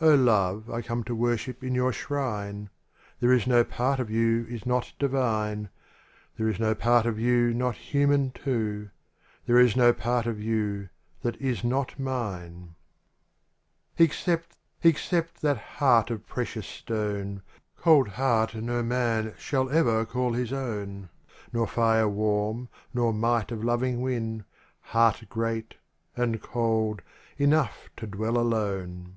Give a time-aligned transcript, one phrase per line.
[0.00, 2.68] ^^^ LOVE, I come to worship in your shrine.
[3.20, 5.70] There is no part of you is not divine.
[6.36, 8.90] There is no part of you not human too.
[9.46, 10.90] There is no part of you
[11.22, 12.74] that is not mine;
[13.98, 14.44] |XCEPT—
[14.82, 17.40] except— that heart of precious stone.
[17.78, 21.08] Cold heart no man shall ever call his own.
[21.50, 24.44] Nor fire warm, nor might of loving win.
[24.80, 25.76] Heart great—
[26.16, 27.00] and cold—
[27.38, 29.16] enough to dwell alone.